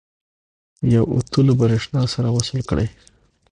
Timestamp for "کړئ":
2.69-2.87